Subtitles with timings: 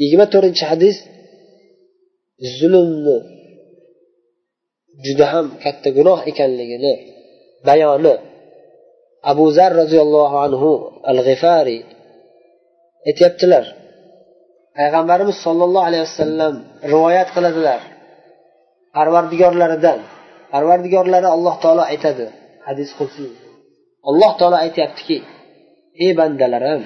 [0.00, 0.96] yigirma to'rtinchi hadis
[2.58, 3.16] zulmni
[5.04, 6.94] juda ham katta gunoh ekanligini
[7.66, 8.14] bayoni
[9.30, 10.70] abu zar roziyallohu anhu
[11.10, 11.80] al g'ifariy
[13.08, 13.64] aytyaptilar.
[14.78, 16.54] Payg'ambarimiz sollallohu alayhi vasallam
[16.92, 17.80] rivoyat qiladilar
[18.96, 20.00] parvardigorlaridan.
[20.52, 22.26] Parvardigorlari alloh taolo aytadi.
[22.66, 23.30] Hadis qudsiy
[24.08, 25.18] alloh taolo aytyaptiki
[26.04, 26.82] ey bandalarim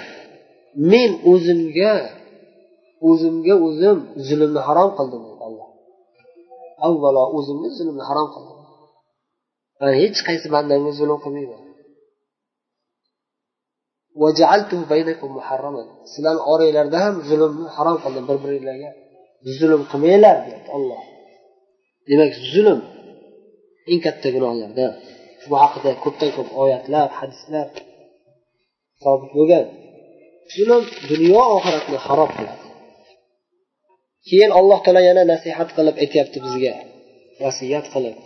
[0.92, 1.94] men o'zimga
[3.08, 3.98] o'zimga o'zim
[4.28, 5.68] zulmni harom qildim alloh.
[6.86, 8.58] Avvalo o'zimga zulmni harom qildim.
[9.80, 11.62] Man hech qaysi bandamga zulm qilmayman.
[16.12, 18.90] Sizlarni oranglarda ham zulmni harom qildim bir biringlarga
[19.58, 21.02] zulm qilmanglar deyapti olloh
[22.08, 22.80] demak zulm
[23.90, 24.92] eng katta gunohlardan.
[25.48, 27.66] Bu haqida ko'pdan ko'p oyatlar hadislar
[29.02, 29.66] sobit bo'lgan.
[30.54, 32.63] Zulm dunyo oxiratni harob qiladi.
[34.28, 36.74] Keyin alloh taolo yana nasihat qilib aytyapti bizga.
[37.42, 38.16] Vasiyat qilib.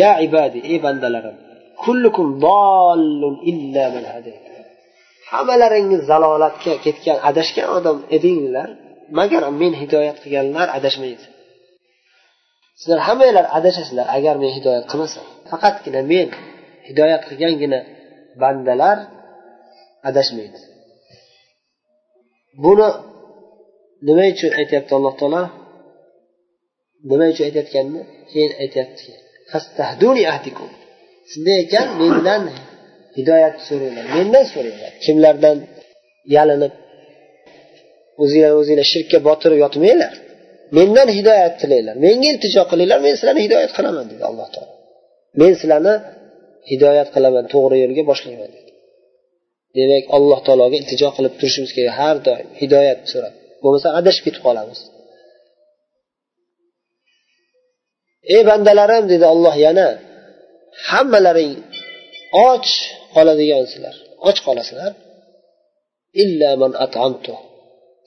[0.00, 1.36] Ya ibadi ey bandalarim
[1.82, 4.04] kullukum dollun illa man
[5.32, 8.68] hammalaringiz zalolatga ketgan adashgan odam edinglar
[9.18, 11.24] magar men hidoyat qilganlar adashmaydi.
[12.80, 15.24] Sizlar hammanglar adashasizlar agar men hidoyat qilmasam.
[15.50, 16.28] Faqatgina men
[16.88, 17.80] hidoyat qilgangina
[18.42, 18.98] bandalar
[20.08, 20.58] adashmaydi.
[22.64, 22.88] Buni
[24.06, 25.42] nima uchun aytyapti alloh taolo?
[27.10, 29.10] Nima uchun aytayotganini keyin aytyapti.
[31.30, 32.42] Shunday ekan mendan
[33.16, 34.92] hidoyat so'ranglar mendan so'ranglar.
[35.04, 35.56] Kimlardan
[36.36, 36.74] yalinib
[38.22, 40.12] o'zinglar o'zinglar shirkka botirib yotmanglar
[40.76, 41.96] mendan hidoyat tilanglar.
[42.04, 44.72] Menga iltijo qilinglar men sizlarni hidoyat qilaman dedi alloh taolo.
[45.40, 45.94] Men sizlarni
[46.70, 48.70] hidoyat qilaman to'g'ri yo'lga boshlayman dedi.
[49.76, 53.34] Demak alloh taologa iltijo qilib turishimiz kerak har doim hidoyat so'rab.
[53.62, 54.80] Bo'lmasa adashib ketib qolamiz.
[58.34, 59.88] Ey bandalarim dedi olloh yana
[60.90, 61.54] hammalaring
[62.48, 62.66] och
[63.14, 63.94] qoladigansizlar
[64.28, 64.92] och qolasizlar.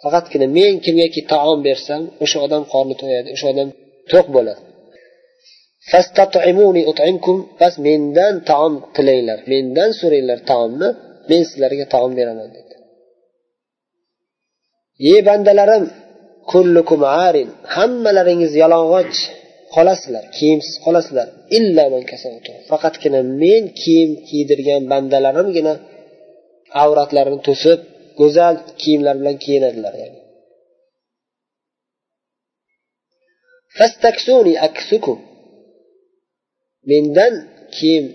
[0.04, 3.70] Faqatgina men kimgaki taom bersam o'sha odam qorni to'yadi o'sha odam
[4.12, 4.62] to'q bo'ladi.
[7.62, 10.90] Bas mendan taom tilanglar mendan so'ranglar taomni
[11.30, 12.74] men sizlarga taom beraman dedi.
[15.10, 15.86] Ey bandalarim
[16.52, 19.18] kullukum arin hammalaringiz yalang'och
[19.76, 21.28] qolasizlar kiyimsiz qolasizlar.
[22.70, 25.74] Faqatgina men kiyim kiydirgan bandalarimgina
[26.84, 27.80] avratlarini to'sib
[28.20, 30.20] go'zal kiyimlar bilan kiyinadilar yani.
[36.92, 37.34] mendan
[37.78, 38.06] kiyim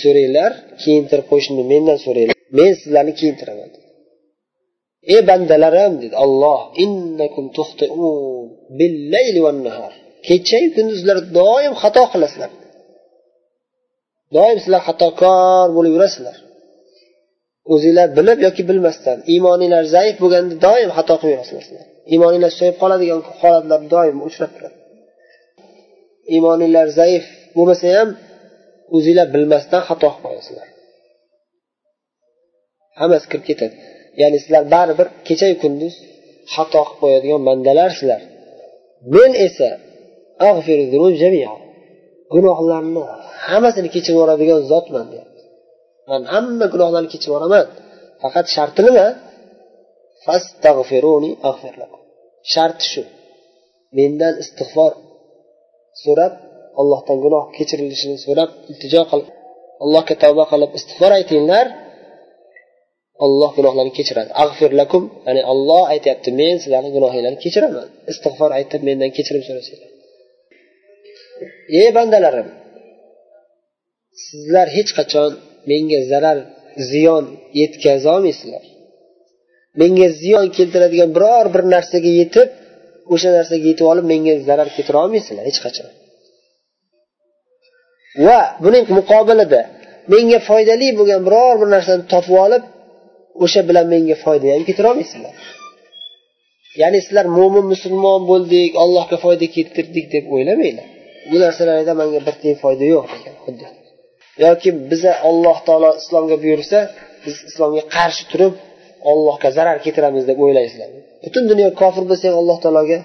[0.00, 2.36] so'ranglar kiyintirib qo'yishimni mendan so'ranglar.
[2.58, 3.70] Men sizlarni kiyintiraman.
[5.14, 6.60] Ey bandalarim dedi olloh
[10.26, 12.50] kechayu kunduzlar doim xato qilasizlar.
[14.36, 16.36] Doim sizlar xatokor bo'lib yurasizlar.
[17.72, 23.80] O'zinglar bilib yoki bilmasdan iymoninglar zaif bo'lganda doim xato qilib yurasizlar iymoninglar susayib qoladigan holatlar
[23.94, 24.76] doim uchrab turadi.
[26.34, 27.24] Iymoninglar zaif
[27.56, 28.08] bo'lmasa ham
[28.96, 30.68] o'zinglar bilmasdan xato qilib qo'yasizlar
[33.00, 33.76] hammasi kirib ketadi.
[34.20, 35.94] Ya'ni sizlar baribir kechayu kunduz
[36.54, 38.20] xato qilib qo'yadigan bandalarsizlar
[39.14, 39.70] men esa
[42.34, 43.02] gunohlarni
[43.48, 45.42] hammasini kechirib yuboradigan zotman deyapti.
[46.10, 47.66] Man hamma gunohlarni kechirib yuboraman.
[48.22, 49.06] Faqat sharti nima
[52.52, 53.02] sharti shu.
[53.98, 54.92] Mendan istig'for
[56.02, 56.32] so'rab
[56.80, 59.28] allohdan gunoh kechirilishini so'rab iltijo qilib
[59.84, 61.66] allohga tavba qilib istig'for aytinglar.
[63.24, 64.30] Olloh gunohlarni kechiradi.
[64.44, 67.86] Ag'fir lakum ya'ni olloh aytyapti men sizlarni gunohinglarni kechiraman.
[68.12, 69.90] Istig'for aytib mendan kechirim so'rasanglar
[71.80, 72.48] ey bandalarim
[74.26, 75.30] sizlar hech qachon
[75.70, 76.38] menga zarar
[76.90, 77.24] ziyon
[77.60, 78.64] yetkazolmaysizlar
[79.80, 82.48] menga ziyon keltiradigan biror bir narsaga yetib
[83.14, 85.88] o'sha narsaga yetib olib menga zarar keltira olmaysizlar hech qachon.
[88.26, 89.60] Va buning muqobilida
[90.14, 92.62] menga foydali bo'lgan biror bir narsani topib olib
[93.44, 95.34] o'sha bilan menga foyda ham keltirolmaysizlar
[96.80, 100.88] ya'ni sizlar mo'min musulmon bo'ldik allohga foyda keltirdik deb o'ylamanglar
[101.30, 103.66] bu narsalarda manga bir tiyin foyda yo'q degan xuddi.
[104.44, 106.78] Yoki biza alloh taolo islomga buyursa
[107.24, 108.54] biz islomga qarshi turib
[109.10, 110.88] ollohga zarar keltiramiz deb o'ylaysizlar.
[111.24, 112.98] Butun dunyo kofir bo'lsa ham alloh taologa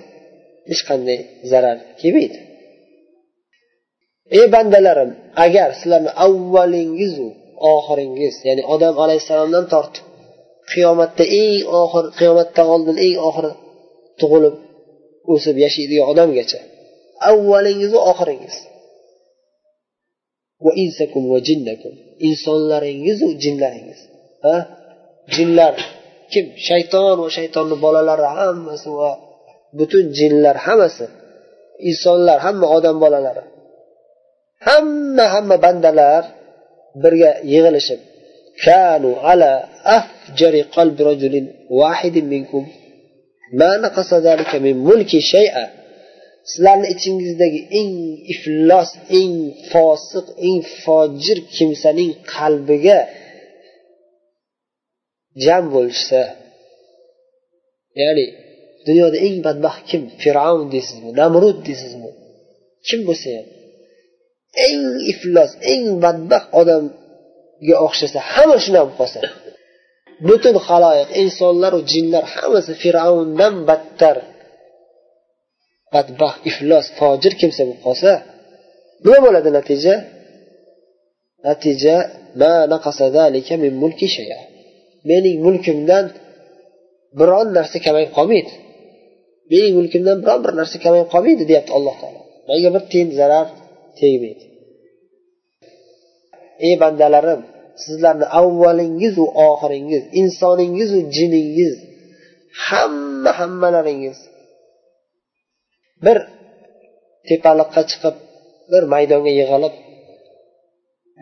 [0.69, 1.19] hech qanday
[1.51, 2.39] zarar kelmaydi.
[4.37, 5.11] Ey bandalarim
[5.45, 7.27] agar sizlarni avvalingizu
[7.73, 10.05] oxiringiz ya'ni odam alayhissalomdan tortib
[10.71, 13.51] qiyomatda eng oxir qiyomatdan oldin eng oxiri
[14.19, 14.55] tug'ilib
[15.33, 16.59] o'sib yashaydigan odamgacha
[17.29, 18.55] avvalingizu oxiringiz.
[22.29, 23.99] Insonlaringizu jinlaringiz.
[24.45, 24.55] Ha?
[25.35, 25.75] Jinlar
[26.31, 26.45] kim?
[26.67, 29.11] Shayton va shaytonni bolalari hammasi va
[29.77, 31.05] butun jinlar hammasi
[31.89, 33.43] insonlar hamma odam bolalari
[34.67, 36.23] hamma hamma bandalar
[37.03, 38.01] birga yig'ilishib
[38.65, 41.45] كانوا ala afjari qalbi rajulin
[41.79, 42.63] wahidin minkum
[43.59, 45.65] ma naqasa zalika min mulki shay'a
[46.49, 47.91] sizlarni ichingizdagi eng
[48.33, 48.89] iflos
[49.19, 49.33] eng
[49.71, 52.99] fosiq eng fojir kimsaning qalbiga
[55.43, 56.21] jam bo'lishsa
[58.01, 58.25] ya'ni
[58.87, 60.01] dunyoda eng badbaxt kim?
[60.21, 62.09] Fir'avn deysizmi namrud deysizmi?
[62.87, 63.47] Kim bo'lsa ham.
[64.65, 66.83] Eng iflos eng badbaxt odam
[67.87, 69.19] o'xshasa hamma shunaqa bo'lib qolsa
[70.27, 74.17] butun haloyiq insonlaru jinlar hammasi fir'avndan battar.
[75.93, 78.11] Badbaxt iflos fojir kimsa bo'lib qolsa
[79.05, 79.95] nima bo'ladi natija?
[81.47, 81.95] Natija
[85.09, 86.05] mening mulkimdan
[87.19, 88.53] biron narsa kamayib qolmaydi.
[89.51, 92.21] Mening mulkimdan biron bir narsa kamayib qolmaydi deyapti alloh taolo.
[92.47, 93.47] Manga bir tiyin zarar
[93.99, 94.45] tegmaydi?
[96.67, 97.41] Ey bandalarim
[97.83, 101.73] sizlarni avvalingizu oxiringiz insoningizu jiningiz
[102.67, 104.19] hamma hammalaringiz.
[106.05, 106.17] Bir
[107.29, 108.15] tepaliqqa chiqib
[108.71, 109.73] bir maydonga yig'ilib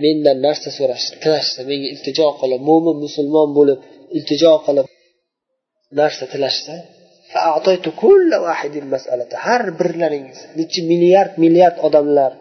[0.03, 3.79] mendan narsa so'rashdi tilashdi menga iltijo qilib mo'min musulmon bo'lib
[4.17, 4.87] iltijo qilib
[5.99, 6.73] narsa tilashsa
[9.45, 12.31] har birlaringiz nechi milliard milliard odamlar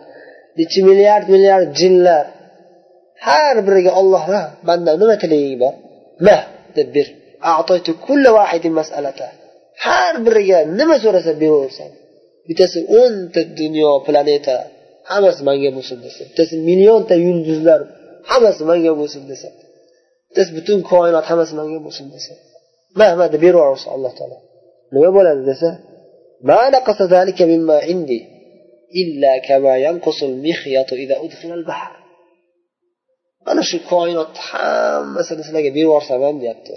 [0.60, 2.24] nechi milliard milliard jinlar
[3.28, 4.24] har biriga olloh
[4.68, 5.74] bandam nima tilaging bor?
[6.26, 6.36] Ma
[6.76, 7.06] deb ber.
[9.86, 11.90] Har biriga nima so'rasa beraversan.
[12.48, 14.56] Bittasi o'nta dunyo planeta
[15.10, 17.80] hammasi manga bo'lsin desa bittasi millionta yulduzlar
[18.30, 19.48] hammasi manga bo'lsin desa
[20.28, 22.32] bittasi butun koinot hammasi manga bo'lsin desa
[22.98, 24.36] mana deb beraversa alloh taolo.
[24.94, 25.68] Nima bo'ladi desa
[33.46, 36.70] mana shu koinotni hammasini sizlarga berib yuborsam ham deyapti.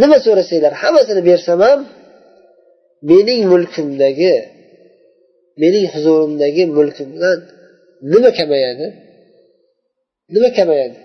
[0.00, 0.72] Nima so'rasanglar?
[0.82, 1.80] Hammasini bersam ham
[3.10, 4.34] mening mulkimdagi
[5.62, 7.38] mening huzurimdagi mulkimdan
[8.12, 8.86] nima kamayadi?
[10.34, 10.98] Nima kamayadi?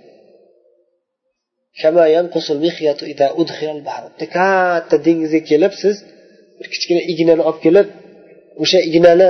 [4.36, 5.96] Katta dengizga kelib siz
[6.58, 7.88] bir kichkina ignani olib kelib
[8.64, 9.30] o'sha ignani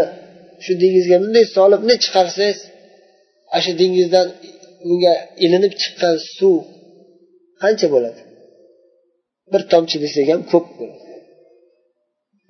[0.63, 2.59] shu dengizga bunday solib bunday chiqarsangiz
[3.53, 4.27] ana shu dengizdan
[4.89, 5.13] unga
[5.45, 6.57] ilinib chiqqan suv
[7.61, 8.21] qancha bo'ladi?
[9.51, 11.05] Bir tomchi desak ham ko'p bo'ladi.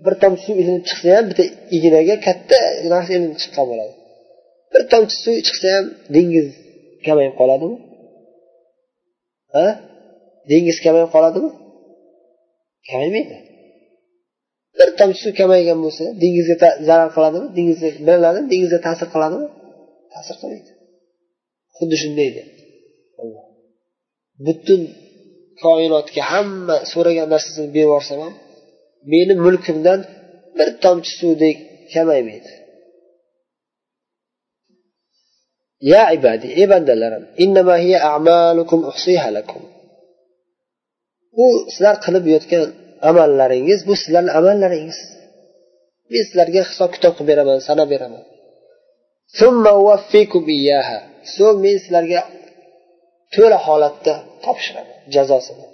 [0.06, 1.44] Bir tomchi suv ilinib chiqsa ham bitta
[1.78, 2.60] ignaga katta
[2.94, 3.94] narsa ilinib chiqqan bo'ladi.
[4.74, 6.48] Bir tomchi suv chiqsa ham dengiz
[7.06, 7.78] kamayib qoladimi?
[9.56, 9.68] Ha?
[10.52, 11.50] Dengiz kamayib qoladimi?
[12.90, 13.38] Kamaymaydi
[14.80, 17.48] bir tomchi suv kamaygan bo'lsa dengizga zarar qiladimi?
[17.58, 19.48] Dengizga bilinadimi dengizga ta'sir qiladimi?
[20.14, 20.71] Ta'sir qilmaydi.
[21.82, 22.52] xuddi shunday dedi
[24.46, 24.82] butun
[25.64, 27.92] koinotga hamma so'ragan narsasini berib
[28.24, 28.34] ham
[29.12, 30.00] meni mulkimdan
[30.58, 31.58] bir tomchi suvdek
[31.94, 32.52] kamaymaydi.
[35.92, 37.24] Ya ibadi ey bandalarim
[41.38, 42.64] bu sizlar qilib yotgan
[43.10, 45.00] amallaringiz bu sizlarni amallaringiz.
[46.12, 48.24] Men sizlarga hisob kitob qilib beraman sanab beraman.
[51.36, 52.22] So'ng men sizlarga
[53.36, 54.14] to'la holatda
[54.46, 55.68] topshiraman jazosini.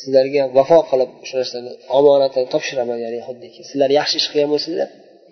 [0.00, 3.60] Sizlarga vafo qilib o'sha narsani omonatini topshiraman ya'ni xuddiki.
[3.70, 4.88] Sizlar yaxshi ish qilgan bo'lsanglar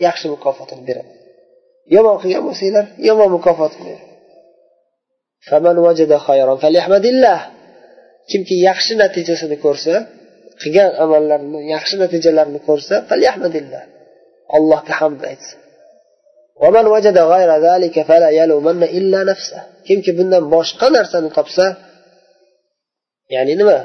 [0.07, 1.16] yaxshi mukofotini beraman.
[1.95, 4.11] Yomon qilgan bo'lsanglar yomon mukofotini beraman.
[8.31, 9.95] Kimki yaxshi natijasini ko'rsa
[10.62, 12.95] qilgan amallarini yaxshi natijalarini ko'rsa
[14.56, 15.59] allohga hamd aytsin.
[19.87, 21.66] Kimki bundan boshqa narsani topsa
[23.35, 23.78] ya'ni nima?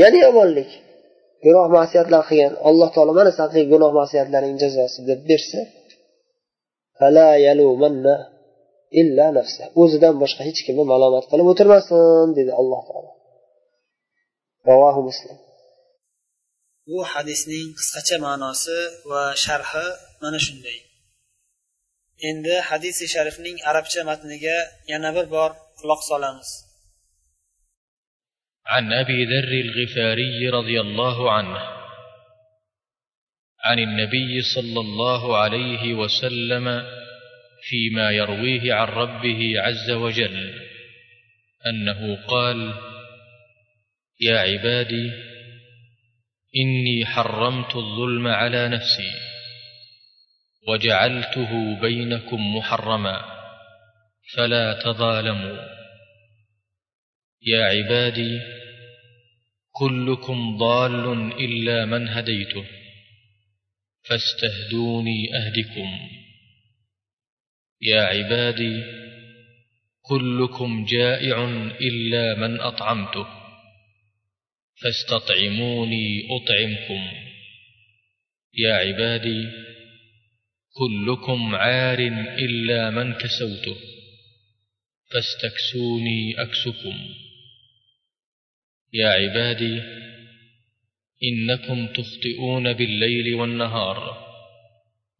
[0.00, 0.70] Ya'ni yomonlik.
[1.44, 5.60] Gunoh masiyatlar qilgan alloh taolo mana san qilgan gunoh masiyatlaring jazosi deb bersa
[9.00, 9.62] illa nafsa.
[9.82, 13.10] O'zidan boshqa hech kimni malomat qilib o'tirmasin dedi alloh taolo.
[14.68, 15.36] Ravohi muslim.
[16.88, 18.78] Bu hadisning qisqacha ma'nosi
[19.10, 19.86] va sharhi
[20.22, 20.78] mana shunday
[22.28, 24.58] endi hadisi sharifning arabcha matniga
[24.92, 26.50] yana bir bor quloq solamiz
[28.74, 31.60] عن ابي ذر الغفاري رضي الله عنه
[33.64, 36.66] عن النبي صلى الله عليه وسلم
[37.68, 40.38] فيما يرويه عن ربه عز وجل
[41.66, 42.74] انه قال
[44.20, 45.29] يا عبادي
[46.56, 49.12] إني حرمت الظلم على نفسي
[50.68, 53.24] وجعلته بينكم محرما
[54.36, 55.58] فلا تظالموا.
[57.42, 58.40] يا عبادي
[59.72, 62.64] كلكم ضال إلا من هديته
[64.08, 66.08] فاستهدوني أهدكم.
[67.82, 68.84] يا عبادي
[70.02, 71.44] كلكم جائع
[71.80, 73.39] إلا من أطعمته.
[74.82, 77.12] فاستطعموني أطعمكم.
[78.54, 79.48] يا عبادي
[80.74, 81.98] كلكم عار
[82.38, 83.76] إلا من كسوته.
[85.12, 87.14] فاستكسوني أكسكم.
[88.92, 89.82] يا عبادي
[91.22, 94.26] إنكم تخطئون بالليل والنهار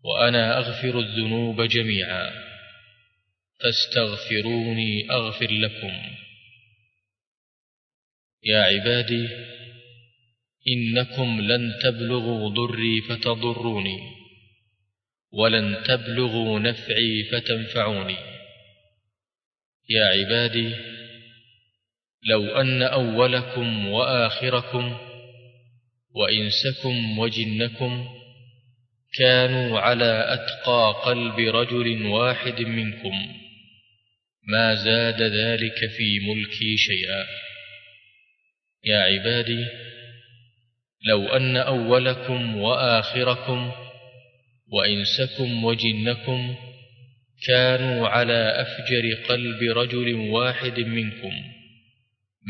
[0.04, 2.30] وأنا أغفر الذنوب جميعا.
[3.60, 6.16] فاستغفروني أغفر لكم.
[8.44, 9.49] يا عبادي
[10.74, 13.98] إنكم لن تبلغوا ضري فتضروني
[15.32, 18.16] ولن تبلغوا نفعي فتنفعوني.
[19.88, 20.74] يا عبادي
[22.28, 24.98] لو أن أولكم وآخركم
[26.14, 28.08] وإنسكم وجنكم
[29.18, 33.36] كانوا على أتقى قلب رجل واحد منكم
[34.48, 37.26] ما زاد ذلك في ملكي شيئا.
[38.84, 39.66] يا عبادي
[41.06, 43.72] لو أن أولكم وآخركم
[44.72, 46.56] وإنسكم وجنكم
[47.46, 51.32] كانوا على أفجر قلب رجل واحد منكم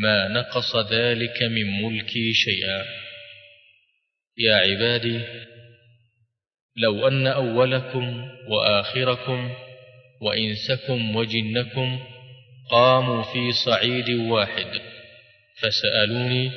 [0.02, 2.84] ما نقص ذلك من ملكي شيئا.
[4.38, 5.20] يا عبادي
[6.76, 9.50] لو أن أولكم وآخركم
[10.20, 12.00] وإنسكم وجنكم
[12.70, 14.80] قاموا في صعيد واحد
[15.60, 16.50] فسألوني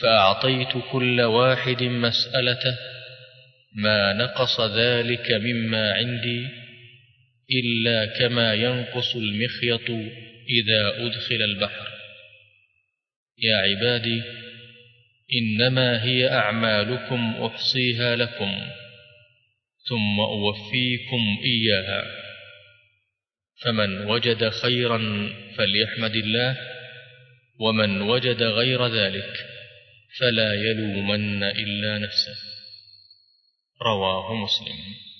[0.00, 2.78] فأعطيت كل واحد مسألته
[3.74, 6.48] ما نقص ذلك مما عندي
[7.50, 9.90] إلا كما ينقص المخيط
[10.48, 11.88] إذا أدخل البحر.
[13.38, 14.22] يا عبادي
[15.34, 18.66] إنما هي أعمالكم أحصيها لكم
[19.88, 22.04] ثم أوفيكم إياها.
[23.64, 24.98] فمن وجد خيرا
[25.56, 26.56] فليحمد الله
[27.60, 29.51] ومن وجد غير ذلك
[30.18, 32.36] فلا يلومن إلا نفسه.
[33.82, 35.11] رواه مسلم.